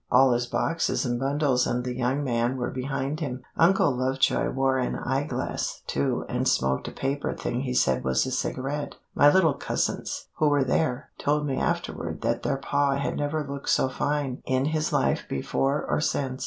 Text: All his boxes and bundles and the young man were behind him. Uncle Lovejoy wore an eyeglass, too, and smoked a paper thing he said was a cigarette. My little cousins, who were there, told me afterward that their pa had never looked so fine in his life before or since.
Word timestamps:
All 0.09 0.31
his 0.33 0.47
boxes 0.47 1.05
and 1.05 1.19
bundles 1.19 1.67
and 1.67 1.83
the 1.83 1.93
young 1.93 2.23
man 2.23 2.57
were 2.57 2.71
behind 2.71 3.19
him. 3.19 3.43
Uncle 3.55 3.95
Lovejoy 3.95 4.49
wore 4.49 4.79
an 4.79 4.95
eyeglass, 4.95 5.83
too, 5.85 6.25
and 6.27 6.47
smoked 6.47 6.87
a 6.87 6.91
paper 6.91 7.35
thing 7.35 7.61
he 7.61 7.75
said 7.75 8.03
was 8.03 8.25
a 8.25 8.31
cigarette. 8.31 8.95
My 9.13 9.31
little 9.31 9.53
cousins, 9.53 10.29
who 10.37 10.49
were 10.49 10.63
there, 10.63 11.11
told 11.19 11.45
me 11.45 11.57
afterward 11.57 12.21
that 12.21 12.41
their 12.41 12.57
pa 12.57 12.95
had 12.95 13.15
never 13.15 13.45
looked 13.47 13.69
so 13.69 13.89
fine 13.89 14.41
in 14.47 14.65
his 14.65 14.91
life 14.91 15.25
before 15.29 15.85
or 15.87 16.01
since. 16.01 16.39